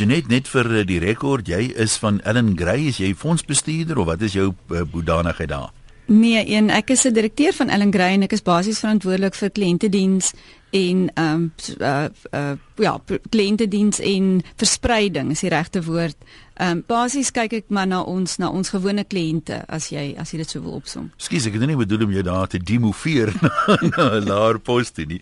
[0.00, 4.06] Genet net vir eh, die rekord, jy is van Ellen Gray, is jy fondsbestuurder of
[4.08, 5.74] wat is jou uh, boedanigheid daar?
[6.08, 9.50] Nee, een ek is 'n direkteur van Ellen Gray en ek is basies verantwoordelik vir
[9.50, 10.32] kliëntediens
[10.70, 16.16] en ehm um, uh, uh, ja, kliëntediens en verspreiding is die regte woord.
[16.54, 20.32] Ehm um, basies kyk ek maar na ons na ons gewone kliënte as jy as
[20.32, 21.12] jy dit sou wil opsom.
[21.16, 23.34] Skus, ek het nie bedoel om jou daar te demoveer
[23.92, 25.20] na 'n laer pos nie.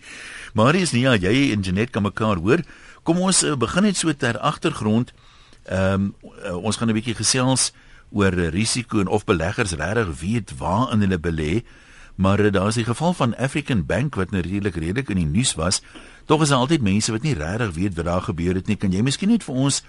[0.53, 2.63] Maar is nie ja, jy en Janet kan mekaar hoor.
[3.09, 5.09] Kom ons uh, begin net so ter agtergrond.
[5.65, 6.11] Ehm
[6.45, 7.71] um, ons gaan 'n bietjie gesels
[8.13, 11.65] oor risiko en of beleggers regtig weet waar in hulle belê.
[12.15, 15.55] Maar uh, daar is die geval van African Bank wat natuurlik redelik in die nuus
[15.55, 15.81] was.
[16.25, 18.77] Tog is daar altyd mense wat nie regtig weet wat daar gebeur het nie.
[18.77, 19.81] Kan jy miskien net vir ons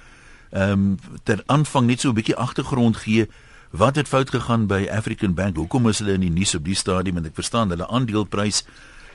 [0.51, 3.29] ehm um, ter aanvang net so 'n bietjie agtergrond gee?
[3.71, 5.57] Wat het fout gegaan by African Bank?
[5.57, 7.17] Hoekom is hulle in die nuus op die stadium?
[7.17, 8.65] En ek verstaan hulle aandeleprys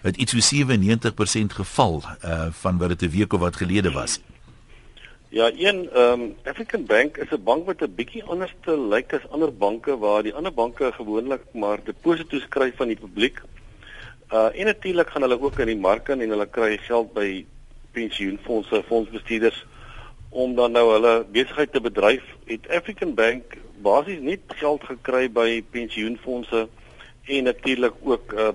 [0.06, 4.20] het iets so 97% geval uh van wat dit 'n week of wat gelede was.
[5.30, 9.14] Ja, een ehm um, African Bank is 'n bank wat 'n bietjie anders te lyk
[9.14, 13.42] as ander banke waar die ander banke gewoonlik maar deposito's kry van die publiek.
[14.34, 17.46] Uh en natuurlik gaan hulle ook in die mark in en hulle kry geld by
[17.92, 19.66] pensioenfondse, fondsbestuurders
[20.30, 22.24] om dan nou hulle besigheid te bedryf.
[22.46, 23.44] Het African Bank
[23.82, 26.68] basies net geld gekry by pensioenfondse
[27.26, 28.50] en natuurlik ook uh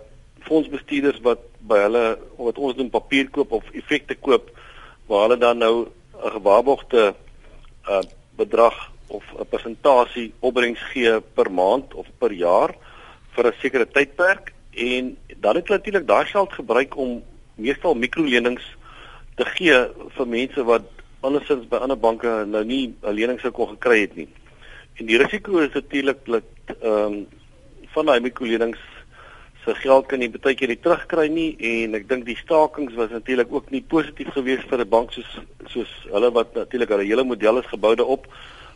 [0.46, 2.04] fondsbestuurders wat by hulle
[2.36, 4.50] wat ons doen papier koop of effekte koop
[5.06, 7.14] waar hulle dan nou 'n gewaarborgde
[7.88, 8.02] uh,
[8.36, 12.74] bedrag of 'n persentasie opbrengs gee per maand of per jaar
[13.34, 17.22] vir 'n sekere tydperk en dan het hulle natuurlik daai geld gebruik om
[17.54, 18.64] meestal mikrolenings
[19.36, 19.76] te gee
[20.16, 20.86] vir mense wat
[21.20, 24.28] andersins by ander banke nou nie 'n lening sou kon gekry het nie.
[24.98, 26.44] En die risiko is natuurlik dat
[26.80, 27.26] ehm um,
[27.92, 28.78] van daai mikrolenings
[29.64, 33.10] se geld kan jy baie keer nie terugkry nie en ek dink die stakings was
[33.12, 35.28] natuurlik ook nie positief geweest vir 'n bank soos
[35.68, 38.26] soos hulle wat natuurlik hulle hele model is gebou daarop.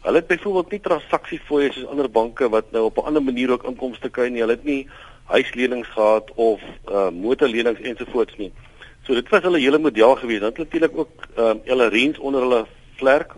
[0.04, 3.64] Hulle het byvoorbeeld nie transaksiefooie soos ander banke wat nou op 'n ander manier ook
[3.64, 4.40] inkomste kry nie.
[4.40, 4.88] Hulle het nie
[5.24, 8.52] huislenings gehad of uh motorlenings ensovoorts nie.
[9.06, 10.40] So dit was hulle hele model geweest.
[10.40, 12.66] Dan natuurlik ook ehm uh, hulle rents onder hulle
[12.96, 13.34] vlerk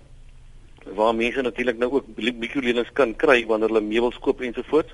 [0.95, 4.93] waar mense natuurlik nou ook mikrolenings kan kry wanneer hulle meubels koop ensovoorts.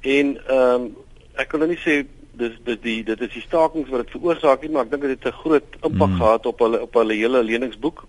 [0.00, 0.96] En ehm um,
[1.36, 2.04] ek kan nou nie sê
[2.38, 5.16] dis dis die dit is die stakings wat dit veroorsaak nie, maar ek dink dit
[5.16, 6.20] het 'n groot impak hmm.
[6.20, 8.04] gehad op hulle op hulle hele leningsboek.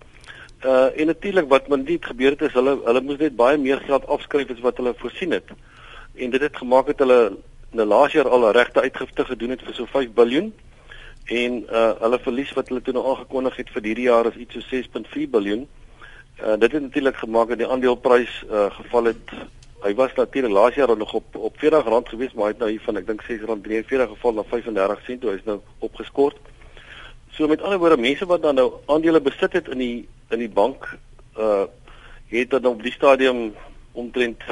[0.64, 3.80] Uh en natuurlik wat met dit gebeur het is hulle hulle moes net baie meer
[3.80, 5.48] geld afskryf as wat hulle voorsien het.
[6.14, 7.36] En dit het gemaak dat hulle
[7.72, 10.52] in die laaste jaar al 'n regte uitgifte gedoen het vir so 5 miljard
[11.26, 14.54] en uh hulle verlies wat hulle toe nou aangekondig het vir hierdie jaar is iets
[14.54, 15.66] so 6.4 miljard.
[16.40, 19.30] Uh dit het natuurlik gemaak dat die aandeleprys uh geval het
[19.84, 22.84] Hy was natuurlik laas jaar nog op op R40 gewees, maar hy het nou hier
[22.84, 26.38] van ek dink R6.43 geval na 35 sent, toe hy's nou opgeskort.
[27.36, 30.52] So met ander woorde, mense wat dan nou aandele besit het in die in die
[30.52, 30.88] bank,
[31.38, 31.66] uh
[32.26, 33.54] het dan op die stadium
[33.92, 34.42] omtrent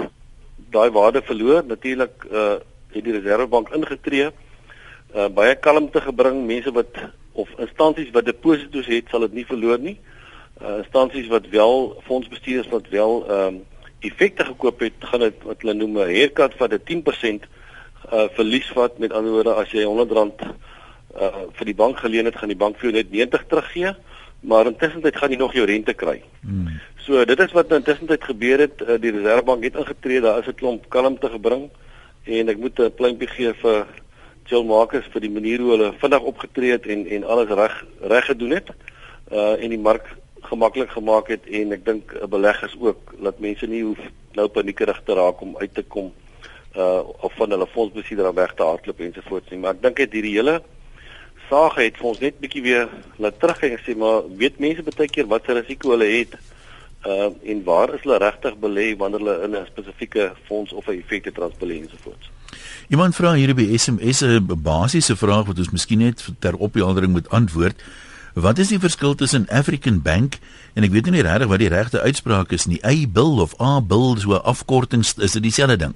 [0.70, 1.64] daai waarde verloor.
[1.66, 2.60] Natuurlik uh
[2.94, 4.30] het die Reservebank ingetree,
[5.14, 6.44] uh baie kalmte gebring.
[6.46, 7.00] Mense wat
[7.32, 9.96] of instansies wat deposito's het, sal dit nie verloor nie.
[10.60, 13.62] Uh instansies wat wel fondsbestuurders wat wel ehm um,
[14.04, 17.46] effekte gekoop het, gaan dit wat hulle noem 'n haircut van 'n 10%
[18.12, 22.36] uh verlies wat met ander woorde as jy R100 uh vir die bank geleen het,
[22.36, 23.94] gaan die bank vir jou net 90 teruggee,
[24.40, 26.22] maar intussen gaan jy nog jou rente kry.
[26.40, 26.80] Hmm.
[27.06, 30.54] So dit is wat intussen gebeur het, uh, die Reservebank het ingetree, daar is 'n
[30.54, 31.70] klomp kalmte gebring
[32.24, 33.86] en ek moet 'n pleintjie gee vir
[34.44, 38.24] Jill Marcus vir die manier hoe hulle vinnig opgetree het en en alles reg reg
[38.24, 38.68] gedoen het.
[39.32, 40.04] Uh en die mark
[40.50, 44.00] gemaklik gemaak het en ek dink 'n beleggers ook dat mense nie hoef
[44.34, 46.12] nou paniekerig te raak om uit te kom
[46.76, 50.36] uh of van hulle fondsbestuurder weg te hardloop ensovoorts nie maar ek dink dit hierdie
[50.36, 50.62] hele
[51.48, 55.08] saak het vir ons net bietjie weer laat teruggaan en sê maar weet mense baie
[55.08, 56.38] keer wat se risiko hulle het
[57.06, 60.98] uh en waar is hulle regtig belê wanneer hulle in 'n spesifieke fonds of 'n
[60.98, 62.30] effekte transbelê ensovoorts
[62.88, 67.28] Iemand vra hier by SMS 'n basiese vraag wat ons miskien net ter opheldering moet
[67.28, 67.82] antwoord.
[68.34, 70.38] Wat is die verskil tussen African Bank
[70.74, 72.80] en ek weet nie regtig wat die regte uitspraak is nie.
[72.82, 75.94] A-bill of A-bill so afkortings is dit dieselfde ding?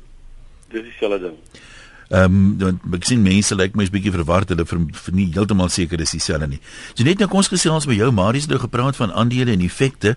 [0.70, 1.64] Dis dieselfde ding.
[2.08, 5.14] Ehm um, dan ek sien mense lyk like my is bietjie verward hulle vir, vir
[5.14, 6.60] nie heeltemal seker is dieselfde nie.
[6.94, 9.64] So net nou kom ons gesels met jou Marius het nou gepraat van aandele en
[9.66, 10.14] effekte.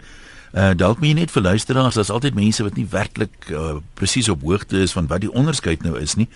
[0.54, 4.30] Uh dalk moet jy net vir luisteraars, daar's altyd mense wat nie werklik uh, presies
[4.30, 6.30] op hoogte is van wat die onderskeid nou is nie.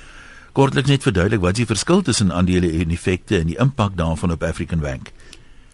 [0.55, 4.43] Kortliks net verduidelik wat die verskil tussen aandele en effekte en die impak daarvan op
[4.43, 5.11] African Bank.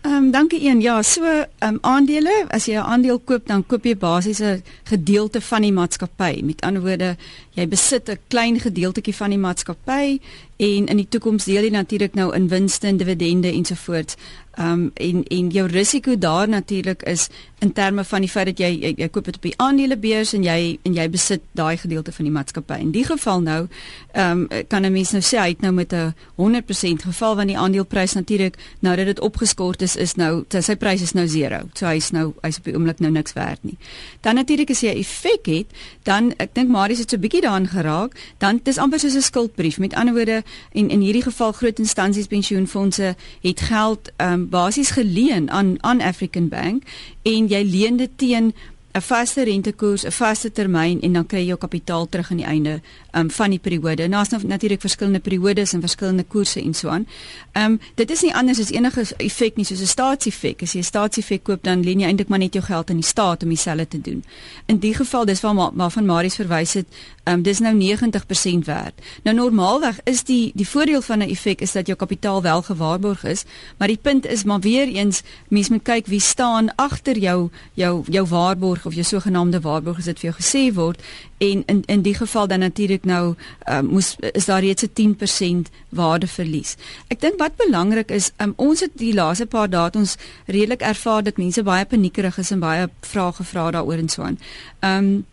[0.01, 0.81] Ehm um, dankie een.
[0.81, 4.63] Ja, so ehm um, aandele, as jy 'n aandeel koop, dan koop jy basies 'n
[4.83, 6.41] gedeelte van die maatskappy.
[6.43, 7.17] Met ander woorde,
[7.53, 10.19] jy besit 'n klein gedeeltjie van die maatskappy
[10.61, 14.17] en in die toekoms deel jy natuurlik nou in winste en dividende ensovoorts.
[14.51, 17.27] Ehm um, en en jou risiko daar natuurlik is
[17.59, 20.43] in terme van die feit dat jy jy, jy koop dit op die aandelebeurs en
[20.43, 22.77] jy en jy besit daai gedeelte van die maatskappy.
[22.83, 23.67] In die geval nou
[24.11, 27.47] ehm um, kan 'n mens nou sê hy het nou met 'n 100% geval van
[27.47, 31.69] die aandeleprys natuurlik nou dat dit opgeskort is is nou sy prys is nou 0.
[31.73, 33.77] So hy's nou hy's op die oomblik nou niks werd nie.
[34.21, 35.67] Dan natuurlik as jy 'n effek het,
[36.03, 39.21] dan ek dink Marius het so 'n bietjie daaraan geraak, dan dis amper soos 'n
[39.21, 39.79] skuldbrief.
[39.79, 44.91] Met ander woorde en in hierdie geval groot instansies pensioenfonde het geld ehm um, basies
[44.91, 46.83] geleen aan aan African Bank
[47.21, 48.53] en jy leen dit teen
[48.91, 52.45] 'n vaste rentekoers, 'n vaste termyn en dan kry jy jou kapitaal terug aan die
[52.45, 54.07] einde um, van die periode.
[54.07, 57.07] Nou is nou natuurlik verskillende periodes en verskillende koerse en so aan.
[57.51, 60.61] Ehm um, dit is nie anders as enige effek nie soos 'n staatseffek.
[60.61, 63.05] As jy 'n staatseffek koop dan leen jy eintlik maar net jou geld aan die
[63.05, 64.23] staat om dieselfde te doen.
[64.65, 66.87] In die geval dis waar waarvan Marius verwys het,
[67.23, 68.93] ehm um, dis nou 90% werd.
[69.23, 73.23] Nou normaalweg is die die voordeel van 'n effek is dat jou kapitaal wel gewaarborg
[73.23, 73.43] is,
[73.77, 78.03] maar die punt is maar weer eens mens moet kyk wie staan agter jou jou
[78.07, 81.01] jou waarborg of jou sogenaamde waarborg as dit vir jou gesê word
[81.41, 83.35] en in in die geval dan natuurlik nou
[83.69, 86.75] uh, moes is daar reeds 'n 10% waardeverlies.
[87.07, 90.15] Ek dink wat belangrik is, um, ons het die laaste paar dae ons
[90.45, 94.39] redelik ervaar dat mense baie paniekerig is en baie vrae gevra daaroor en so aan.
[94.79, 95.25] Ehm um,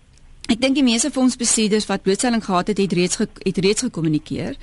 [0.49, 4.55] Ek dink die meeste fondsbestuurders wat blootstelling gehad het, het reeds ge, het reeds gekommunikeer.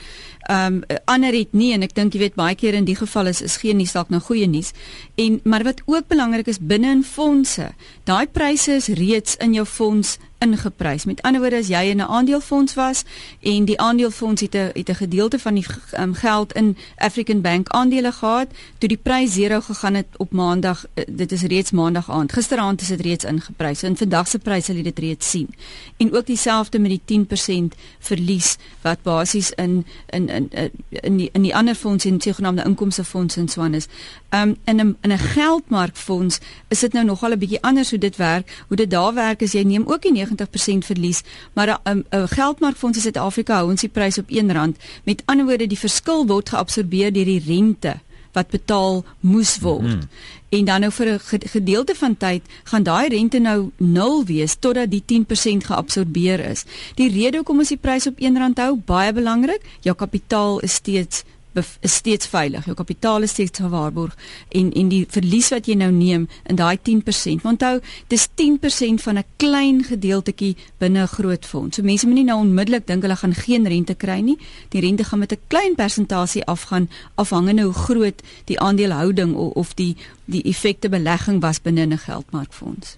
[0.45, 3.31] Ehm um, ander het nie en ek dink jy weet baie keer in die geval
[3.31, 4.71] is is geen nuus dalk nou goeie nuus.
[5.15, 7.71] En maar wat ook belangrik is binne in fondse,
[8.03, 11.05] daai pryse is reeds in jou fonds ingeprys.
[11.05, 13.03] Met ander woorde as jy in 'n aandelefonds was
[13.41, 15.65] en die aandelefonds het 'n het 'n gedeelte van die
[15.99, 18.47] um, geld in African Bank aandele gehad,
[18.77, 22.31] toe die prys 0 gegaan het op Maandag, uh, dit is reeds Maandag aand.
[22.31, 23.83] Gisteraand is dit reeds ingeprys.
[23.83, 25.49] En vandag se pryse sal jy dit reeds sien.
[25.97, 31.55] En ook dieselfde met die 10% verlies wat basies in in in die, in die
[31.55, 33.87] ander fondse en sogenaamde inkomstefondse en swaan is.
[34.29, 38.15] Um in 'n in 'n geldmarkfonds is dit nou nogal 'n bietjie anders hoe dit
[38.15, 38.63] werk.
[38.67, 41.23] Hoe dit daar werk is jy neem ook die 90% verlies,
[41.53, 44.75] maar 'n um, geldmarkfonds in Suid-Afrika hou ons die prys op R1.
[45.03, 47.99] Met ander woorde, die verskil word geabsorbeer deur die rente
[48.35, 49.81] wat betaal moes word.
[49.81, 50.09] Mm -hmm.
[50.55, 54.91] En dan nou vir 'n gedeelte van tyd gaan daai rente nou nul wees totdat
[54.91, 56.63] die 10% geabsorbeer is.
[56.95, 61.23] Die rede hoekom ons die prys op R1 hou, baie belangrik, jou kapitaal is steeds
[61.55, 62.65] is steeds veilig.
[62.65, 64.15] Jou kapitaal is steeds gewaarborg
[64.49, 67.45] en en die verlies wat jy nou neem in daai 10%.
[67.45, 71.75] Onthou, dis 10% van 'n klein gedeeltetjie binne 'n groot fonds.
[71.75, 74.37] So mense moenie nou onmiddellik dink hulle gaan geen rente kry nie.
[74.69, 79.73] Die rente gaan met 'n klein persentasie afgaan afhangende hoe groot die aandelehouding of, of
[79.73, 82.97] die die effekte belegging was binne 'n geldmarkfonds.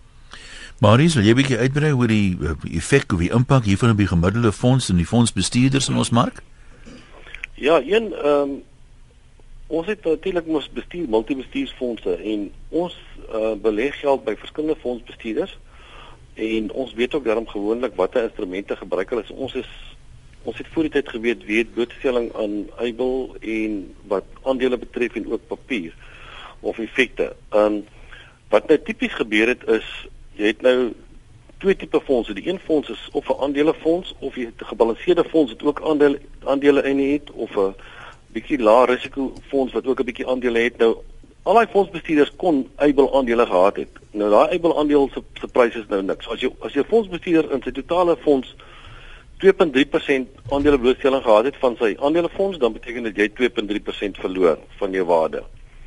[0.79, 2.37] Maries, wil jy 'n bietjie uitbrei oor die
[2.77, 6.43] effek of die impak hiervan op die gemiddelde fonds en die fondsbestuurders in ons mark?
[7.59, 8.63] Ja, een ehm um,
[9.67, 12.97] ons het natuurlik mos bestuur multibestuursfondse en ons
[13.33, 15.57] uh, beleg geld by verskillende fondsbestuurders
[16.33, 19.25] en ons weet ook daarom gewoonlik watter instrumente gebruik hulle.
[19.33, 19.71] Ons is
[20.43, 23.81] ons het voor die tyd geweet wie het blootstelling aan eibel en
[24.13, 25.97] wat aandele betref en ook papier
[26.59, 27.33] of effekte.
[27.49, 27.83] Ehm um,
[28.53, 29.89] wat nou tipies gebeur het is
[30.37, 30.93] jy het nou
[31.57, 32.33] twee tipe fondse.
[32.33, 36.19] Die een fonds is of 'n aandelefonds of jy 'n gebalanseerde fonds wat ook aandele
[36.43, 37.75] aandele in het of 'n
[38.27, 40.77] bietjie lae risiko fonds wat ook 'n bietjie aandele het.
[40.77, 40.97] Nou
[41.43, 43.89] al daai fondsbestuurders kon eibel aandele gehad het.
[44.11, 46.29] Nou daai eibel aandeel se se pryse is nou niks.
[46.29, 48.55] As jy as jy 'n fondsbestuurder in sy totale fonds
[49.37, 54.91] 2.3% aandele blootstelling gehad het van sy aandelefonds, dan beteken dit jy 2.3% verloor van
[54.91, 55.43] jou waarde.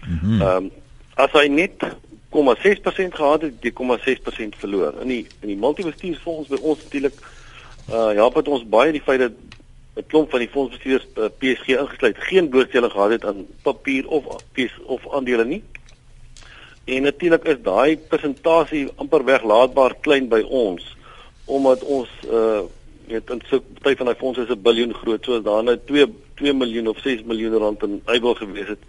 [0.07, 0.43] Mhm.
[0.43, 0.71] Ehm mm um,
[1.15, 1.85] as hy net
[2.31, 5.01] 0,6% gehad het, jy 0,6% verloor.
[5.03, 7.19] In die in die multibestuursfonds by ons natuurlik
[7.91, 9.33] uh help dit ons baie die feit dat
[9.97, 14.25] 'n klomp van die fondsbestuurders uh, PSG ingesluit geen blootstelling gehad het aan papier of
[14.55, 15.63] PS of aandele nie.
[16.85, 20.97] En natuurlik is daai persentasie amper weglaatbaar klein by ons
[21.45, 22.63] omdat ons uh
[23.11, 25.63] weet in so 'n party van daai fondse is 'n biljoen groot, so as daar
[25.63, 28.83] nou 2 2 miljoen of 6 miljoen rand in eibel gewees het,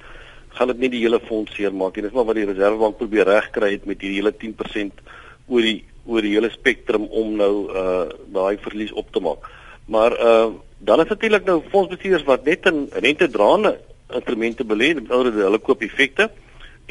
[0.58, 2.04] gaan dit nie die hele fonds seermaak nie.
[2.08, 5.02] Dis maar wat die Reserwebank probeer regkry het met hierdie hele 10%
[5.48, 9.48] oor die oor die hele spektrum om nou uh daai verlies op te maak.
[9.86, 13.78] Maar uh dan is natuurlik nou fondsbestuurders wat net in rentedraande
[14.12, 16.32] instrumente belê, met ander woorde hulle koop effekte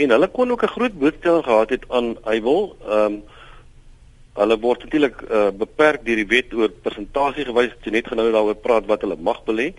[0.01, 2.77] en hulle kon ook 'n groot blootstelling gehad het aan eibel.
[2.87, 3.23] Ehm um,
[4.41, 8.31] hulle word natuurlik uh, beperk deur die wet oor persentasie gewys wat jy net genou
[8.33, 9.75] daaroor praat wat hulle mag belê.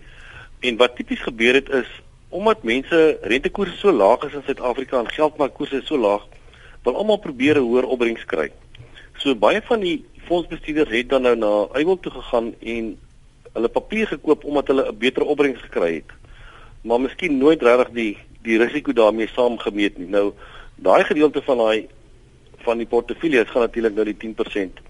[0.60, 1.88] En wat tipies gebeur het is
[2.32, 6.24] omdat mense rentekoerse so laag is in Suid-Afrika en geldmarkkoerse so laag,
[6.84, 8.50] wil almal probeer 'n hoër opbrengs kry.
[9.18, 12.98] So baie van die fondsbestuurders het dan nou na Eywil toe gegaan en
[13.54, 16.12] hulle papier gekoop omdat hulle 'n beter opbrengs gekry het.
[16.82, 20.08] Maar miskien nooit regtig die die risiko daarmee saamgemeet nie.
[20.08, 20.34] Nou
[20.76, 21.88] daai gedeelte van daai
[22.58, 24.82] van die portefeulje gaan natuurlik nou die 10%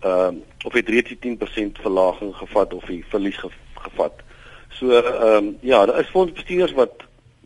[0.00, 4.12] ehm uh, of het reeds die 10% verlaging gevat of die verlies ge, gevat.
[4.78, 6.92] So ehm um, ja, daar is fondsbestuurders wat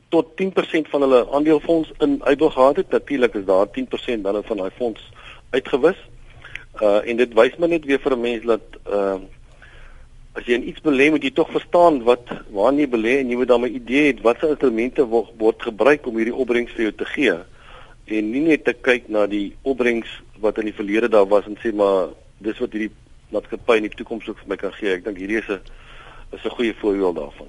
[0.08, 2.90] tot 10% van hulle aandelefonds in uitbou gehad het.
[2.90, 5.10] Natuurlik is daar 10% dan van daai fonds
[5.50, 5.96] uitgewis.
[6.82, 9.34] Uh en dit wys my net weer vir 'n mens dat ehm uh,
[10.36, 13.36] as jy in iets belê moet jy tog verstaan wat waar jy belê en jy
[13.36, 16.92] moet dan 'n idee hê watse instrumente word, word gebruik om hierdie opbrengs vir jou
[16.92, 17.36] te gee
[18.06, 21.56] en nie net te kyk na die opbrengs wat in die verlede daar was en
[21.62, 22.92] sê maar dis wat hierdie
[23.34, 24.92] maatskappy in die toekoms ook vir my kan gee.
[24.94, 25.60] Ek dink hierdie is 'n
[26.32, 27.46] is 'n goeie voorbeeld daarvan.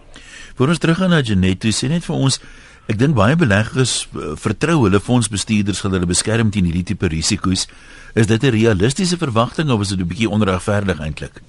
[0.55, 2.39] Voor ons terug gaan na Janet, jy sê net vir ons
[2.87, 7.67] ek dink baie beleggers uh, vertrou hulle fondsbestuurders gaan hulle beskerm teen hierdie tipe risiko's.
[8.15, 11.41] Is dit 'n realistiese verwagting of is dit 'n bietjie onregverdig eintlik?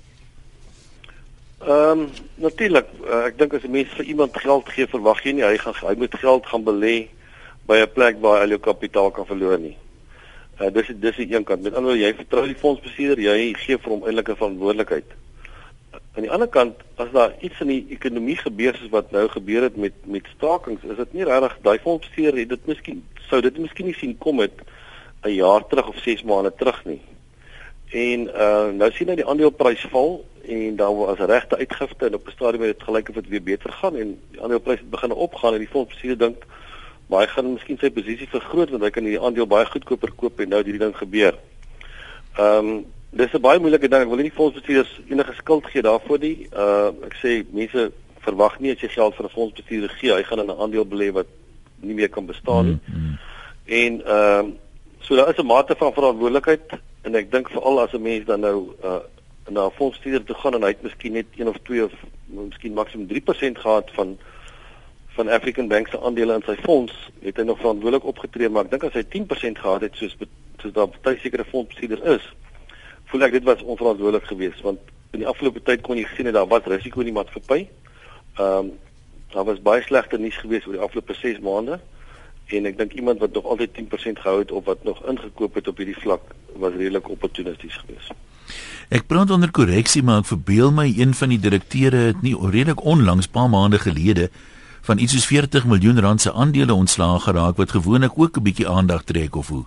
[1.59, 5.33] Ehm um, natuurlik, uh, ek dink as 'n mens vir iemand geld gee, verwag jy
[5.33, 7.09] nie hy gaan hy moet geld gaan belê
[7.67, 9.77] by 'n plek waar hy al jou kapitaal kan verloor nie.
[10.61, 11.63] Uh, dis dis die een kant.
[11.63, 15.11] Met ander woorde, jy vertrou die fondsbestuurder, jy gee vir hom eintlik 'n verantwoordelikheid.
[16.19, 19.63] Aan die ander kant, as daar iets in die ekonomie gebeur soos wat nou gebeur
[19.63, 23.61] het met met stakings, is dit nie regtig daai fondsbestuurder het dit miskien sou dit
[23.63, 24.65] miskien nie sien kom het
[25.23, 27.01] 'n jaar terug of 6 maande terug nie.
[27.91, 32.27] En uh nou sien jy die aandeleprys val en dan was regte uitgifte en op
[32.27, 35.13] 'n stadium het dit gelyk of dit weer beter gaan en die aandeleprys het begin
[35.13, 36.47] opgaan en die fondsbestuurder dink
[37.07, 40.41] maar hy gaan miskien sy posisie vergroot want hy kan die aandeel baie goedkoper koop
[40.41, 41.35] en nou hierdie ding gebeur.
[42.39, 44.03] Ehm um, dis 'n baie moeilike ding.
[44.03, 46.49] Ek wil nie fondsbestuurders enige skuld gee daarvoor nie.
[46.53, 50.41] Uh ek sê mense verwag nie as jy geld vir 'n fondsbestuurder gee, hy gaan
[50.41, 51.27] in 'n aandeel belê wat
[51.81, 52.79] nie meer kan bestaan nie.
[52.85, 53.19] Mm -hmm.
[53.65, 54.59] En ehm um,
[55.01, 56.61] so daar is 'n mate van verantwoordelikheid
[57.03, 59.01] en ek dink veral as 'n mens dan nou uh
[59.51, 61.93] na 'n fondsbestuurder toe gaan en hy het miskien net 1 of 2 of
[62.27, 64.19] miskien maksimum 3% gehad van
[65.09, 68.71] van African Bank se aandele in sy fonds het hy nog verantwoordelik opgetree maar ek
[68.71, 70.17] dink as hy 10% gehad het soos
[70.59, 72.29] soos daar baie sekere fondsbestuurder is
[73.11, 74.81] voel ek dit was onverantwoordelik geweest want
[75.17, 77.65] in die afgelope tyd kon jy gesien het daar was risiko in die maatskappy.
[78.37, 78.77] Ehm um,
[79.29, 81.77] daar was baie slegte nuus geweest oor die afgelope 6 maande
[82.57, 85.69] en ek dink iemand wat nog altyd 10% gehou het of wat nog ingekoop het
[85.69, 86.23] op hierdie vlak
[86.57, 88.15] was redelik opportunisties geweest.
[88.89, 92.81] Ek praat onder korreksie maar ek verbeel my een van die direkteure het nie redelik
[92.85, 94.31] onlangs paar maande gelede
[94.89, 98.69] van iets soos 40 miljoen rand se aandele ontslaag geraak wat gewoonlik ook 'n bietjie
[98.69, 99.65] aandag trek of hoe.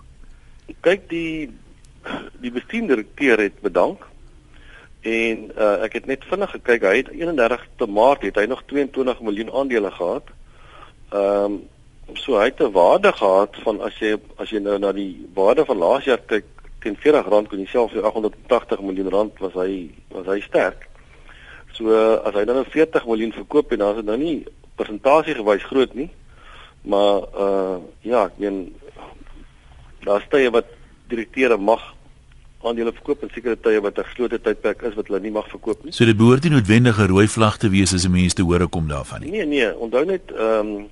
[0.80, 1.50] Kyk die
[2.40, 4.06] die bestuurdirekteur het bedank
[5.02, 9.20] en uh, ek het net vinnig gekyk hy het 31 Maart het hy nog 22
[9.20, 10.30] miljoen aandele gehad.
[11.10, 11.60] Ehm um,
[12.18, 15.64] so hy het 'n waarde gehad van as jy as jy nou na die waarde
[15.64, 16.44] van laas jaar kyk
[16.80, 20.88] teen 40 rand kon jy self vir 880 miljoen rand was hy was hy sterk.
[21.72, 24.46] So uh, as hy dan nou 40 miljoen verkoop en dan is dit nou nie
[24.76, 26.10] persentasie gewys groot nie.
[26.82, 28.74] Maar uh ja, ek meen
[30.04, 30.66] daar's tye wat
[31.12, 31.82] direkteure mag
[32.62, 35.84] aandele verkoop en sekere tye wat 'n geslote tydperk is wat hulle nie mag verkoop
[35.84, 35.92] nie.
[35.92, 38.66] So dit behoort nie noodwendig 'n rooi vlag te wees as 'n mens te hore
[38.66, 39.30] kom daarvan nie.
[39.30, 40.88] Nee nee, onthou net ehm um,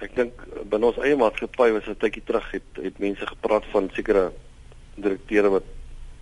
[0.00, 0.32] ek dink
[0.70, 4.32] binne ons eie maatskappy was 'n tydjie terug het het mense gepraat van sekere
[4.94, 5.66] direkteure wat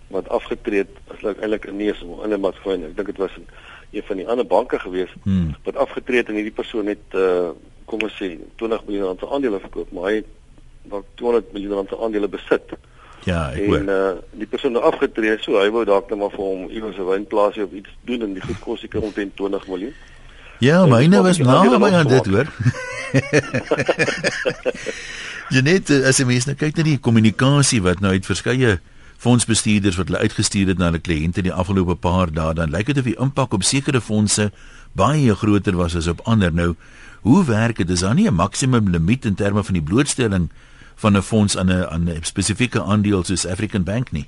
[0.09, 2.83] wat afgetree het as hulle eintlik 'n neus in 'n maatskappy.
[2.83, 3.45] Ek dink dit was 'n
[3.91, 5.55] een van die ander banke gewees hmm.
[5.63, 7.49] wat afgetree het en hierdie persoon het uh
[7.87, 10.25] kom ons sê 20 miljoen rand se aandele verkoop, maar hy het
[10.91, 12.73] dalk 200 miljoen rand se aandele besit.
[13.27, 13.81] Ja, ek hoor.
[13.81, 16.97] En uh die persoon het afgetree, so hy wou dalk net maar vir hom iewers
[16.97, 19.95] 'n wynplaasie of iets doen en die goed kos seker omtrent 20 miljoen.
[20.63, 22.47] Ja, myne was nou maar aan dit hoor.
[25.53, 28.79] Janet, as jy mens nou kyk na die kommunikasie wat nou uit verskeie
[29.17, 33.01] fondsbestuurders wat hulle uitgestuur het na hulle kliënte die afgelope paar dae dan lyk dit
[33.01, 34.51] of die impak op sekere fondse
[34.97, 36.75] baie groter was as op ander nou
[37.25, 40.49] hoe werk dit is daar nie 'n maksimum limiet in terme van die blootstelling
[40.97, 44.27] van 'n fonds aan 'n aan 'n spesifieke aandeel soos African Bank nie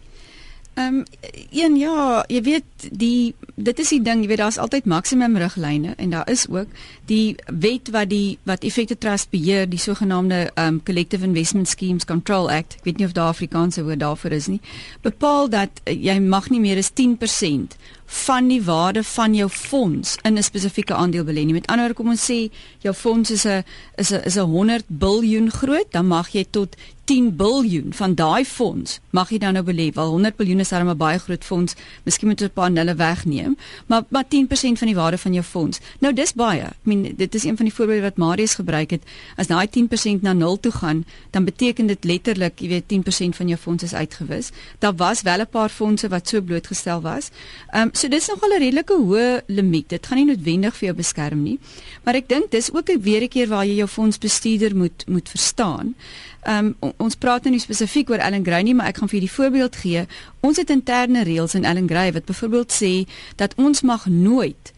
[0.80, 1.04] Ehm um,
[1.52, 5.94] een ja, jy weet die dit is die ding, jy weet daar's altyd maksimum riglyne
[5.98, 6.68] en daar is ook
[7.06, 12.06] die wet wat die wat Effective Trust beheer, die sogenaamde ehm um, Collective Investment Schemes
[12.06, 12.78] Control Act.
[12.80, 14.62] Ek weet nie of daar Afrikaanse woord daarvoor is nie.
[15.02, 17.76] Bepaal dat uh, jy mag nie meer as 10%
[18.10, 21.54] van die waarde van jou fonds in 'n spesifieke aandeel belê nie.
[21.54, 22.50] Met ander woorde kom ons sê
[22.80, 23.64] jou fonds is 'n
[23.96, 26.76] is 'n is 'n 100 miljard groot, dan mag jy tot
[27.10, 29.88] 10 biljoen van daai fonds mag jy dan nou belê.
[29.96, 31.76] Wel 100 biljoen is darem 'n baie groot fonds.
[32.06, 35.44] Miskien moet jy 'n paar nulle wegneem, maar maar 10% van die waarde van jou
[35.44, 35.80] fonds.
[36.00, 36.62] Nou dis baie.
[36.62, 39.04] Ek meen dit is een van die voorbeelde wat Marius gebruik het.
[39.38, 43.48] As daai 10% na 0 toe gaan, dan beteken dit letterlik, jy weet 10% van
[43.48, 44.50] jou fonds is uitgewis.
[44.80, 47.30] Daar was wel 'n paar fondse wat so blootgestel was.
[47.72, 49.90] Ehm um, so dis nogal 'n redelike hoë limiet.
[49.90, 51.60] Dit gaan nie noodwendig vir jou beskerm nie.
[52.04, 55.30] Maar ek dink dis ook 'n weer 'n keer waar jy jou fondsbestuurder moet moet
[55.30, 55.96] verstaan.
[56.44, 59.20] Ehm um, ons praat nou nie spesifiek oor Ellen Gray nie, maar ek gaan vir
[59.20, 60.06] julle voorbeeld gee.
[60.40, 62.94] Ons het interne reëls in Ellen Gray wat byvoorbeeld sê
[63.36, 64.74] dat ons mag nooit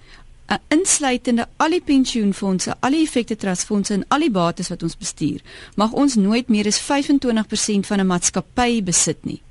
[0.52, 4.98] 'n insluitende al die pensioenfonde, al die effekte trustfondse en al die bates wat ons
[4.98, 5.40] bestuur,
[5.76, 9.42] mag ons nooit meer as 25% van 'n maatskappy besit nie.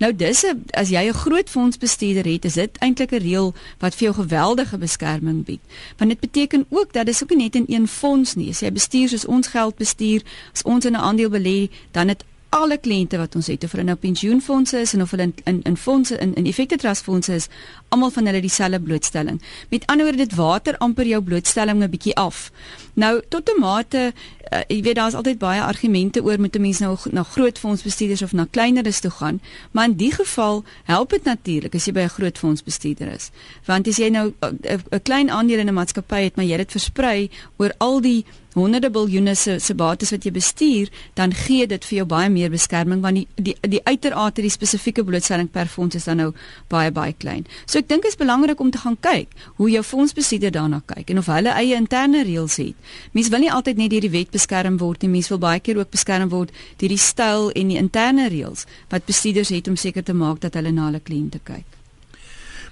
[0.00, 3.94] Nou dis 'n as jy 'n groot fondsbestuurder het, is dit eintlik 'n reël wat
[3.94, 5.60] vir jou geweldige beskerming bied.
[5.96, 8.48] Want dit beteken ook dat dis ook nie net in een fonds nie.
[8.48, 12.24] As jy bestuur soos ons geld bestuur, as ons in 'n aandeel belê, dan het
[12.50, 15.60] alle kliënte wat ons het, of hulle nou pensioenfonde is en of hulle in in,
[15.62, 17.46] in fondse in in effekte trustfondse is,
[17.88, 19.38] almal van hulle dieselfde blootstelling.
[19.70, 22.50] Met ander woorde, dit water amper jou blootstelling 'n bietjie af.
[22.94, 24.12] Nou tot 'n mate
[24.50, 28.22] uh, jy weet daar's altyd baie argumente oor moet 'n mens nou na groot fondsbestuurders
[28.22, 32.00] of na kleineres toe gaan, maar in die geval help dit natuurlik as jy by
[32.00, 33.30] 'n groot fondsbestuurder is.
[33.64, 36.70] Want as jy nou eh, 'n klein aandeel in 'n maatskappy het, maar jy dit
[36.70, 41.84] versprei oor al die honderde biljoene se se bates wat jy bestuur, dan gee dit
[41.84, 45.94] vir jou baie meer beskerming want die die die uiteraard die spesifieke blootstelling per fonds
[45.94, 46.32] is dan nou
[46.68, 47.46] baie baie klein.
[47.66, 51.10] So ek dink dit is belangrik om te gaan kyk hoe jou fondsbestuurder daarna kyk
[51.10, 52.74] en of hulle eie interne reëls het.
[53.12, 55.10] Mens wil nie altyd net deur die wet beskerm word nie.
[55.10, 59.06] Mens wil baie keer ook beskerm word deur die styl en die interne reëls wat
[59.06, 61.66] bestuurders het om seker te maak dat hulle na hulle kliënte kyk.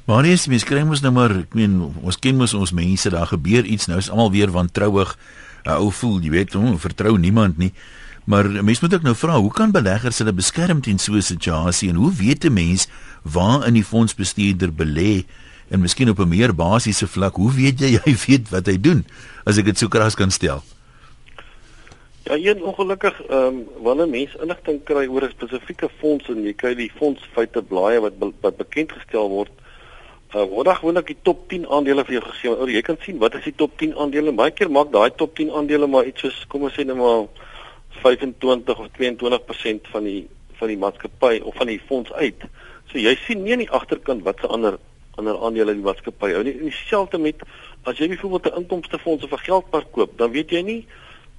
[0.09, 3.29] Maar nee, mens kry mos nou maar, ek meen, ons ken mos ons mense, daar
[3.29, 5.17] gebeur iets nou, is almal weer wantrouig.
[5.67, 7.73] 'n Ou voel, jy weet, hom vertrou niemand nie.
[8.25, 11.89] Maar mense moet ook nou vra, hoe kan beleggers hulle beskerm teen so 'n situasie
[11.89, 12.89] en hoe weet 'n mens
[13.23, 15.25] waar in die fondsbestuurder belê
[15.71, 19.05] en miskien op 'n meer basiese vlak, hoe weet jy jy weet wat hy doen
[19.45, 20.63] as ek dit so kras kan stel?
[22.29, 26.53] Ja, een ongelukkig ehm um, wanneer mense inligting kry oor 'n spesifieke fonds en jy
[26.53, 29.53] kry die fondsfeite blaaie wat wat bekend gestel word,
[30.35, 32.51] uh, word dan gewoonlik die top 10 aandele vir jou gegee.
[32.51, 34.33] Oor jy kan sien wat is die top 10 aandele.
[34.33, 37.25] Baie keer maak daai top 10 aandele maar iets soos kom ons sê net maar
[38.03, 42.45] 25 of 22% van die van die maatskappy of van die fonds uit.
[42.93, 44.79] So jy sien nie aan die agterkant wat se ander
[45.19, 46.55] ander aandele in die maatskappy hou nie.
[46.63, 47.43] Dieselfde met
[47.85, 50.87] as jy byvoorbeeld 'n inkomstefonds of 'n geldpark koop, dan weet jy nie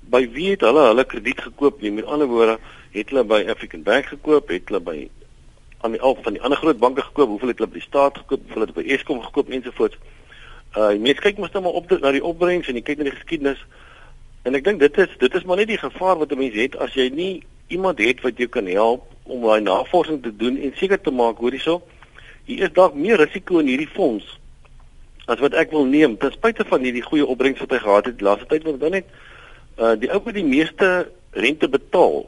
[0.09, 1.91] by wie het hulle hulle krediet gekoop nie.
[1.91, 2.57] Met ander woorde,
[2.91, 5.09] het hulle by African Bank gekoop, het hulle by
[5.81, 8.17] aan die al van die ander groot banke gekoop, hoeveel het hulle by die staat
[8.17, 9.97] gekoop, hoeveel het hulle by Eskom gekoop ensovoorts.
[10.77, 13.15] Uh mense kyk mos nou maar op na die opbrengs en jy kyk na die
[13.15, 13.61] geskiedenis.
[14.43, 16.75] En ek dink dit is dit is maar net die gevaar wat 'n mens het
[16.77, 20.73] as jy nie iemand het wat jou kan help om daai navorsing te doen en
[20.75, 21.81] seker te maak hoor hierso.
[22.49, 24.25] Hier is dalk meer risiko in hierdie fonds
[25.29, 28.23] as wat ek wil neem ten spyte van hierdie goeie opbrengs wat hy gehad het
[28.25, 29.11] laaste tyd want dan net
[29.77, 30.89] uh die ou wat die meeste
[31.37, 32.23] rente betaal,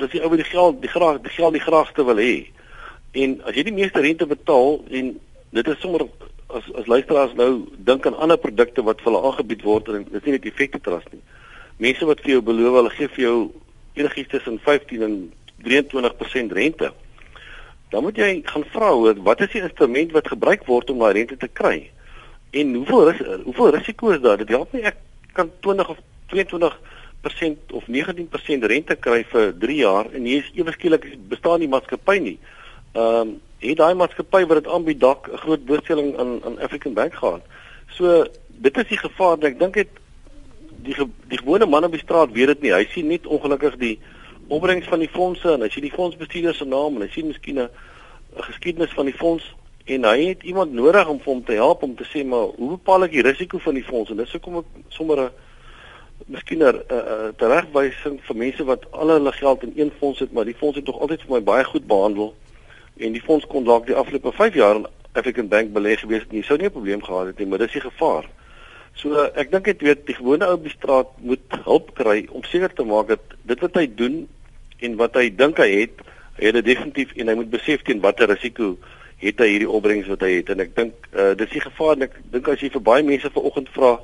[0.00, 2.48] dis die ou wat die geld die graag die geld die graagste wil hê.
[3.12, 5.10] En as jy die meeste rente betaal en
[5.58, 6.06] dit is sommer
[6.48, 7.50] as as luisteraars nou
[7.90, 10.80] dink aan ander produkte wat vir hulle aangebied word en dit is nie net effekte
[10.80, 11.20] trust nie.
[11.76, 13.36] Mense wat vir jou beloof hulle gee vir jou
[14.00, 15.20] enigiets tussen 15 en
[15.68, 16.92] 23% rente.
[17.90, 21.12] Dan moet jy gaan vra hoor wat is die instrument wat gebruik word om daai
[21.12, 21.90] rente te kry?
[22.50, 24.40] En hoeveel ris hoeveel risiko is daar?
[24.40, 25.00] Dit help nie ek
[25.32, 25.98] kan 20 of
[26.32, 31.70] 22% of 19% rente kry vir 3 jaar en hier is ewe skielik bestaan die
[31.72, 32.38] maatskappy nie.
[32.94, 36.94] Ehm um, het daai maatskappy wat dit aanbied dalk 'n groot blootstelling aan aan African
[36.94, 37.42] Bank gehad.
[37.90, 39.88] So dit is die gevaar dat ek dink dit
[40.82, 40.94] die
[41.28, 42.72] die gewone man op die straat weet dit nie.
[42.72, 43.98] Hy sien net ongelukkig die
[44.48, 47.60] opbrengs van die fondse en hy sien die fondsbestuurder se naam en hy sien miskien
[47.60, 47.70] 'n
[48.48, 52.04] geskiedenis van die fonds en hy het iemand nodig om hom te help om te
[52.04, 55.20] sê maar hoe bepaal ek die risiko van die fonds en dis hoekom ek sommer
[55.20, 55.30] 'n
[56.26, 60.44] miskien 'n uh, teregwysing vir mense wat al hulle geld in een fonds het, maar
[60.44, 62.34] die fonds het tog altyd vir my baie goed behandel
[62.96, 66.32] en die fonds kon dalk die afgelope 5 jaar in African Bank belê gewees het,
[66.32, 68.28] nie sou nie 'n probleem gehad het nie, maar dis die gevaar.
[68.94, 72.42] So ek dink dit weet die gewone ou op die straat moet hulp kry om
[72.44, 74.28] seker te maak dat dit wat hy doen
[74.80, 76.04] en wat hy dink hy het,
[76.38, 78.76] hy het dit definitief en hy moet besef teen watter risiko
[79.18, 82.06] het hy hierdie opbrengs wat hy het en ek dink uh, dis die gevaar en
[82.06, 83.96] ek dink as jy vir baie mense vanoggend vra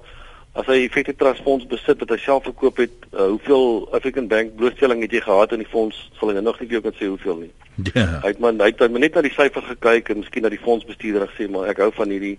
[0.55, 4.55] as hy effekte trust fonds besit wat hy self verkoop het, uh, hoeveel African Bank
[4.59, 5.99] blootstelling het jy gehad in die fonds?
[6.19, 7.51] Sal hy nou nog nie vir jou kan sê hoeveel nie.
[7.91, 8.05] Ja.
[8.23, 11.27] Hy het maar hy het net na die syfer gekyk en miskien na die fondsbestuurder
[11.33, 12.37] gesê maar ek hou van hierdie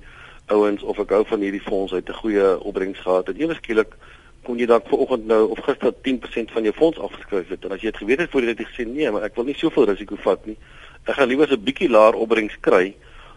[0.54, 3.98] ouens of ek hou van hierdie fonds uit 'n goeie opbrengs gehad en ewe skielik
[4.46, 7.82] kon jy dalk vanoggend nou of gister 10% van jou fonds afgeskryf het en as
[7.82, 10.20] jy dit geweet het voor jy dit gesê nee, maar ek wil nie soveel risiko
[10.24, 10.58] vat nie.
[11.06, 12.96] Ek gaan liewer 'n bietjie laer opbrengs kry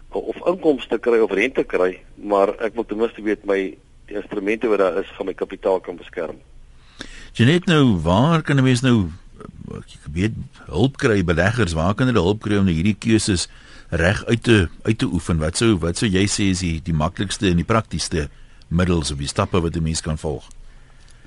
[0.09, 3.75] of inkomste kry of rente kry, maar ek wil ten minste weet my
[4.07, 6.37] instrumente wat daar is gaan my kapitaal kan beskerm.
[7.37, 9.09] Jy net nou waar kan 'n mens nou
[9.77, 10.33] ek weet
[10.65, 13.47] hulp kry beleggers, waar kan hulle hulp kry om nou hierdie keuses
[13.89, 15.37] reg uit te uit te oefen?
[15.37, 18.29] Wat sou wat sou jy sê is die die maklikste en die praktiesste
[18.67, 20.49] middels of die stappe wat 'n mens kan volg?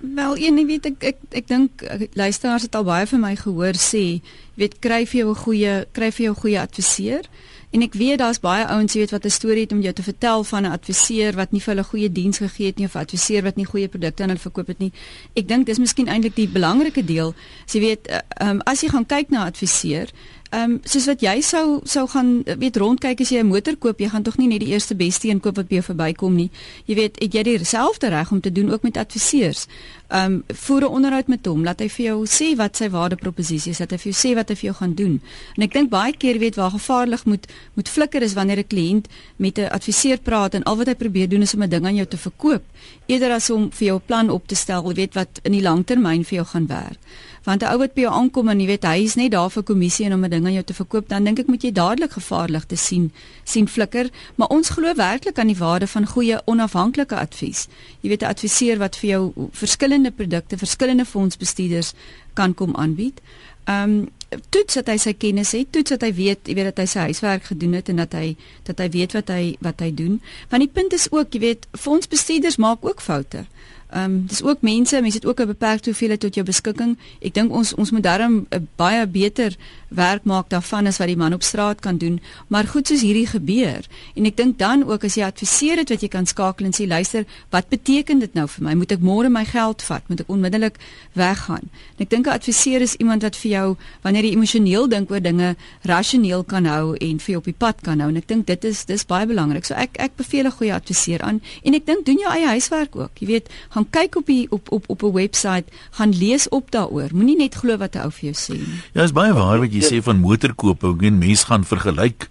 [0.02, 1.82] Wel, een, jy weet ek ek ek dink
[2.18, 5.74] luisteraars het al baie vir my gehoor sê, jy weet kry vir jou 'n goeie
[5.94, 7.22] kry vir jou 'n goeie adviseur.
[7.70, 10.02] En ek weet daar's baie ouens, jy weet wat 'n storie het om jou te
[10.02, 12.98] vertel van 'n adviseur wat nie vir hulle goeie diens gegee het nie of 'n
[12.98, 14.92] adviseur wat nie goeie produkte aan hulle verkoop het nie.
[15.34, 17.34] Ek dink dis miskien eintlik die belangrike deel.
[17.72, 20.08] Jy weet, um, as jy gaan kyk na 'n adviseur,
[20.52, 24.00] Ehm um, soos wat jy sou sou gaan weet rondkyk as jy 'n motor koop,
[24.00, 26.50] jy gaan tog nie net die eerste beste een koop wat by jou verbykom nie.
[26.84, 29.66] Jy weet, het jy dieselfde reg om te doen ook met adviseurs.
[30.10, 33.70] Ehm um, voer 'n onderhoud met hom, laat hy vir jou sê wat sy waardeproposisie
[33.70, 35.20] is, dat hy vir jou sê wat hy vir jou gaan doen.
[35.56, 39.06] En ek dink baie keer weet waar gevaarlik moet moet flikker is wanneer 'n kliënt
[39.36, 41.96] met 'n adviseur praat en al wat hy probeer doen is om 'n ding aan
[41.96, 42.62] jou te verkoop,
[43.06, 46.24] eerder as om vir jou 'n plan op te stel, weet wat in die langtermyn
[46.24, 46.98] vir jou gaan werk
[47.44, 49.62] want 'n ou wat by jou aankom en jy weet hy is net daar vir
[49.62, 52.12] kommissie en om 'n ding aan jou te verkoop, dan dink ek moet jy dadelik
[52.12, 53.12] gevaarlig te sien
[53.44, 57.68] sien flikker, maar ons glo werklik aan die waarde van goeie onafhanklike advies.
[58.00, 61.92] Jy weet 'n adviseur wat vir jou verskillende produkte, verskillende fondsbestuurders
[62.34, 63.20] kan kom aanbied.
[63.64, 64.08] Ehm um,
[64.48, 67.06] toets dat hy sy kennis het, toets dat hy weet, jy weet dat hy sy
[67.10, 68.34] huiswerk gedoen het en dat hy
[68.68, 70.20] dat hy weet wat hy wat hy doen.
[70.52, 73.44] Want die punt is ook, jy weet, fondsbestuurders maak ook foute.
[73.92, 76.98] Ehm um, dis ook mense, mense het ook 'n beperkte hoeveelheid tot jou beskikking.
[77.20, 79.56] Ek dink ons ons moet darm 'n baie beter
[79.88, 83.26] werk maak daarvan as wat die man op straat kan doen, maar goed soos hierdie
[83.26, 83.86] gebeur.
[84.14, 86.86] En ek dink dan ook as jy adviseer het wat jy kan skakel en sê
[86.86, 88.74] luister, wat beteken dit nou vir my?
[88.74, 90.08] Moet ek môre my geld vat?
[90.08, 90.78] Moet ek onmiddellik
[91.12, 91.68] weggaan?
[91.96, 95.20] En ek dink 'n adviseur is iemand wat vir jou wanneer jy emosioneel dink oor
[95.20, 98.08] dinge, rasioneel kan hou en vir jou op die pad kan hou.
[98.08, 99.64] En ek dink dit is dis baie belangrik.
[99.64, 102.96] So ek ek beveel 'n goeie adviseur aan en ek dink doen jou eie huiswerk
[102.96, 103.10] ook.
[103.18, 107.08] Jy weet, gaan kyk op die op op op 'n webwerf, gaan lees op daaroor.
[107.12, 108.80] Moenie net glo wat 'n ou vir jou sê nie.
[108.92, 110.84] Ja, is baie waar wat jy sê van motorkoop.
[110.84, 112.28] Ek meen mense gaan vergelyk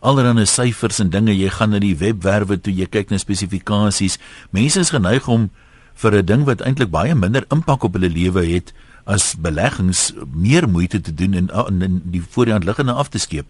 [0.00, 1.36] allerlei syfers en dinge.
[1.36, 4.18] Jy gaan na die webwerwe toe, jy kyk na spesifikasies.
[4.50, 5.50] Mense is geneig om
[5.94, 8.72] vir 'n ding wat eintlik baie minder impak op hulle lewe het
[9.04, 13.46] as beleggings meer moeite te doen en in, in die voorhand liggende af te skeep.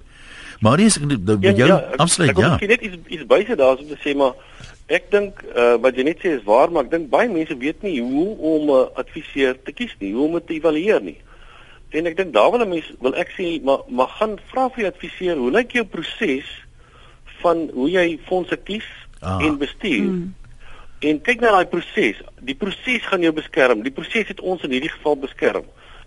[0.60, 2.54] Maar dis met ja, jou ja, afsluit ek, ja.
[2.54, 4.34] Ek wil net iets iets bysit daar om te sê maar
[4.86, 7.82] Ek dink uh, wat jy net sê is waar, maar ek dink baie mense weet
[7.82, 11.16] nie hoe om 'n uh, adviseur te kies nie, hoe om dit te evalueer nie.
[11.90, 14.84] En ek dink daar wil 'n mens wil ek sê maar maar gaan vra vir
[14.84, 16.48] jou adviseur, hoe lyk jou proses
[17.40, 18.88] van hoe jy fondse kies
[19.20, 19.40] ah.
[19.40, 20.04] en bestuur?
[20.04, 20.34] Hmm.
[21.00, 22.20] En kyk na daai proses.
[22.40, 23.82] Die proses gaan jou beskerm.
[23.82, 25.64] Die proses het ons in hierdie geval beskerm.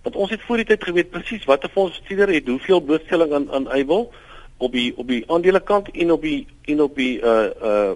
[0.08, 3.66] Want ons het voor die tyd geweet presies watter fondsbestuurder het hoeveel blootstelling aan aan
[3.76, 4.08] eywil
[4.58, 7.92] op die op die aandelekant en op die en op die uh uh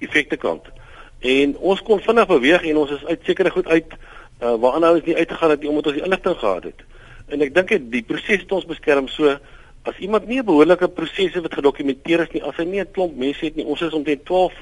[0.00, 0.66] effekte kant.
[1.20, 4.96] En ons kon vinnig beweeg en ons is uit sekere goed uit uh, waaraan nou
[4.96, 6.84] is nie uitgegaan het nie omdat ons die inligting gehad het.
[7.28, 9.36] En ek dink die proses het ons beskerm so
[9.88, 13.16] as iemand nie 'n behoorlike prosesse wat gedokumenteer is nie, as hy nie 'n klomp
[13.16, 13.64] mense het nie.
[13.64, 14.52] Ons is omtrent 12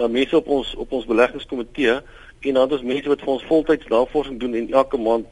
[0.00, 2.00] uh, mense op ons op ons beleggingskomitee
[2.40, 5.26] en dan het ons mense wat vir ons voltyds navorsing doen en elke maand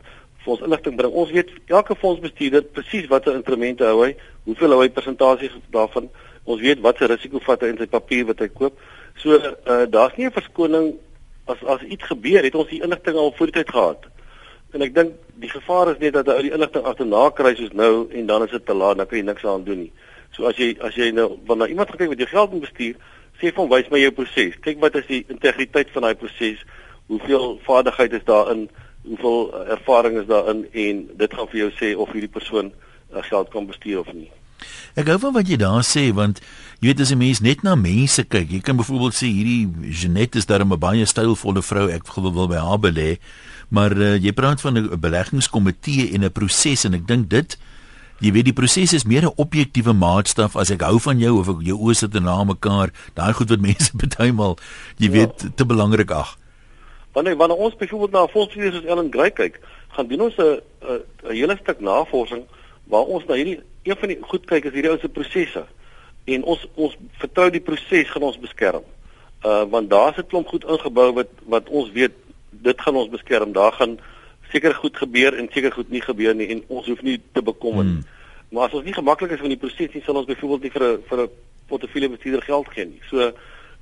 [0.44, 1.12] vir ons inligting bring.
[1.12, 6.08] Ons weet elke fondsbestuurder presies watter instrumente hou hy, hoeveel hou hy persentasie daarvan.
[6.44, 8.78] Ons weet watter risiko vat hy in sy papier wat hy koop.
[9.22, 10.94] So uh, daar's nie 'n verskoning
[11.46, 14.06] as as iets gebeur, het ons die inligting al voor die tyd gehad.
[14.72, 18.08] En ek dink die gevaar is net dat jy die inligting agterna kry soos nou
[18.10, 19.92] en dan is dit te laat, dan kan jy niks aan doen nie.
[20.32, 22.96] So as jy as jy nou wanneer iemand kyk wat jou geld moet bestuur,
[23.40, 24.56] sê hom wys my jou proses.
[24.64, 26.62] Kyk wat is die integriteit van daai proses?
[27.12, 28.68] Hoeveel vaardigheid is daarin?
[29.04, 33.22] Hoeveel uh, ervaring is daarin en dit gaan vir jou sê of hierdie persoon uh,
[33.28, 34.30] geld kan bestuur of nie.
[34.94, 36.40] Ek gou van wat jy daar sê want
[36.80, 40.38] jy weet as 'n mens net na mense kyk, jy kan byvoorbeeld sê hierdie Jeanette
[40.38, 43.18] is daar 'n baie stylvolle vrou, ek wil by haar belê,
[43.70, 47.56] maar uh, jy praat van 'n beleggingskomitee en 'n proses en ek dink dit
[48.22, 51.48] jy weet die proses is meer 'n objektiewe maatstaf as ek hou van jou of
[51.48, 54.58] ek jou oë sit na mekaar, daai goed wat mense partymal
[54.98, 55.12] jy ja.
[55.12, 56.38] weet te belangrik ag.
[57.12, 59.60] Wanneer wanneer ons byvoorbeeld na 'n fondsbestuurder soos Ellen Gray kyk,
[59.96, 62.44] gaan doen ons 'n 'n hele stuk navorsing
[62.84, 65.64] waar ons na hierdie een van die goed kyk is hierdie ou se prosesse
[66.24, 68.84] en ons ons vertrou die proses gaan ons beskerm.
[69.44, 72.14] Uh want daar's 'n klomp goed ingebou wat wat ons weet
[72.50, 73.52] dit gaan ons beskerm.
[73.52, 73.98] Daar gaan
[74.52, 77.84] seker goed gebeur en seker goed nie gebeur nie en ons hoef nie te bekommer
[77.84, 77.92] nie.
[77.92, 78.10] Hmm.
[78.48, 80.84] Maar as ons nie gemaklik is van die proses nie, sal ons byvoorbeeld nie vir
[80.88, 81.28] 'n vir 'n
[81.66, 83.00] portefeulje bestuurder geld gee nie.
[83.10, 83.32] So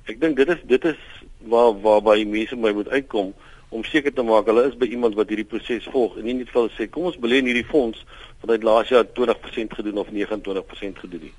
[0.07, 0.99] ek dink dit is dit is
[1.37, 3.33] waar waar by mense my moet uitkom
[3.69, 6.49] om seker te maak hulle is by iemand wat hierdie proses volg en nie net
[6.49, 8.01] vir hulle sê kom ons belê in hierdie fonds
[8.41, 11.37] wat uit laas jaar 20% gedoen of 29% gedoen het.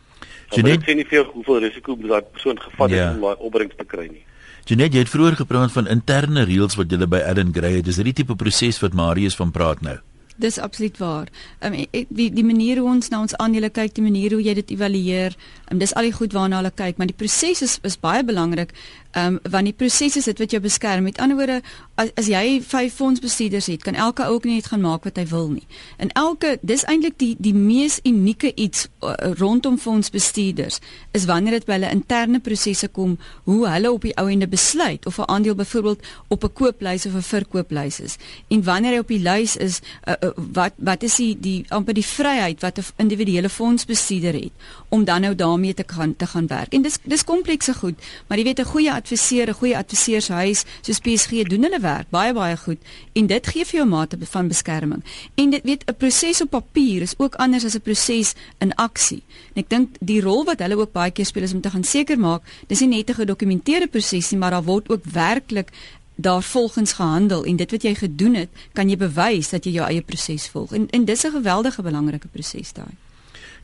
[0.53, 3.11] Dit sê nie veel hoeveel risiko daai persoon gevat het ja.
[3.15, 4.25] om daai opbrengs te kry nie.
[4.69, 7.89] Jenet, jy het vroeër gepraat van interne reëls wat julle by Allen Gray het.
[7.89, 9.97] Dis hierdie tipe proses wat Marius van praat nou.
[10.43, 11.29] Dis absoluut waar.
[11.61, 14.55] Ehm um, die die manier hoe ons na ons aandele kyk, die manier hoe jy
[14.55, 15.37] dit evalueer,
[15.71, 18.73] um, dis al die goed waarna hulle kyk, maar die proses is is baie belangrik.
[19.13, 21.03] Ehm um, want die proses is dit wat jou beskerm.
[21.05, 21.61] Met ander woorde,
[22.01, 25.27] as, as jy vyf fondsbestuurders het, kan elke ou ook net gaan maak wat hy
[25.29, 25.67] wil nie.
[26.01, 30.81] En elke dis eintlik die die mees unieke iets uh, rondom fondsbestuurders
[31.13, 35.07] is wanneer dit by hulle interne prosesse kom hoe hulle op die ou ende besluit
[35.07, 38.17] of 'n aandeel byvoorbeeld op 'n kooplys of 'n verkooplys is.
[38.49, 41.95] En wanneer hy op die lys is, uh, uh, wat wat is die die amper
[41.95, 44.53] die vryheid wat 'n individuele fondsbestuurder het
[44.89, 46.73] om dan nou daarmee te gaan te gaan werk.
[46.73, 47.95] En dis dis komplekse goed,
[48.27, 52.33] maar jy weet 'n goeie adviseur, 'n goeie adviseurshuis soos PSG doen hulle werk baie
[52.33, 52.79] baie goed
[53.13, 55.03] en dit gee vir jou mate van beskerming.
[55.35, 59.23] En dit weet 'n proses op papier is ook anders as 'n proses in aksie.
[59.55, 61.85] En ek dink die rol wat hulle ook baie keer speel is om te gaan
[61.85, 65.71] seker maak dis nie net 'n gedokumenteerde proses nie, maar daar word ook werklik
[66.15, 69.87] daar volgens gehandel en dit wat jy gedoen het, kan jy bewys dat jy jou
[69.89, 70.73] eie proses volg.
[70.73, 72.95] En en dis 'n geweldige belangrike proses daai.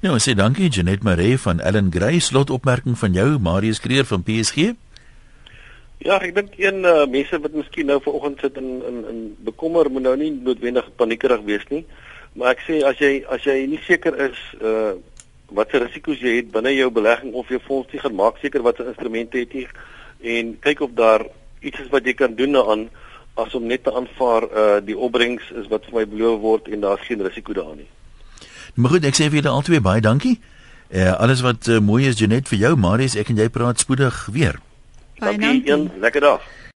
[0.01, 4.23] Ja, sê dankie Janet Maree van Ellen Gray slot opmerking van jou Marius Kreer van
[4.23, 4.75] PSG.
[5.99, 9.91] Ja, ek dink een uh, mense wat miskien nou vanoggend sit in in in bekommer
[9.91, 11.85] moet nou nie noodwendig paniekerig wees nie.
[12.39, 14.95] Maar ek sê as jy as jy nie seker is uh
[15.49, 18.77] wat se risiko's jy het binne jou belegging of jou fonds nie, maak seker wat
[18.77, 19.65] se instrumente het jy
[20.21, 21.25] en kyk of daar
[21.65, 22.83] iets is wat jy kan doen daaraan
[23.41, 26.85] as om net te aanvaar uh die opbrengs is wat vir my beloof word en
[26.85, 27.91] daar's geen risiko daarin nie.
[28.75, 30.39] Maar goed, ek sê vir julle albei baie dankie.
[30.89, 33.81] Eh uh, alles wat uh, mooi is Janet vir jou, Marius, ek en jy praat
[33.81, 34.61] spoedig weer.
[35.21, 35.91] Dankie.
[36.01, 36.41] Lekker dag.